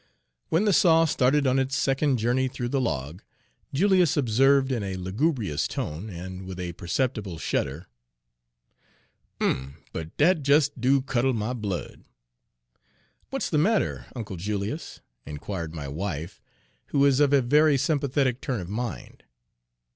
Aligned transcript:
When 0.49 0.65
the 0.65 0.73
saw 0.73 1.01
Page 1.05 1.09
40 1.09 1.11
started 1.11 1.45
on 1.45 1.59
its 1.59 1.75
second 1.75 2.17
journey 2.17 2.47
through 2.47 2.69
the 2.69 2.81
log, 2.81 3.21
Julius 3.71 4.17
observed, 4.17 4.71
in 4.71 4.81
a 4.81 4.95
lugubrious 4.97 5.67
tone, 5.67 6.09
and 6.09 6.47
with 6.47 6.59
a 6.59 6.73
perceptible 6.73 7.37
shudder: 7.37 7.85
"Ugh! 9.39 9.73
but 9.93 10.17
dat 10.17 10.41
des 10.41 10.63
do 10.79 11.03
cuddle 11.03 11.33
my 11.33 11.53
blood!" 11.53 12.05
"What 13.29 13.43
's 13.43 13.51
the 13.51 13.59
matter, 13.59 14.07
Uncle 14.15 14.37
Julius?" 14.37 15.01
inquired 15.27 15.75
my 15.75 15.87
wife, 15.87 16.41
who 16.87 17.05
is 17.05 17.19
of 17.19 17.31
a 17.31 17.39
very 17.39 17.77
sympathetic 17.77 18.41
turn 18.41 18.59
of 18.59 18.69
mind. 18.69 19.23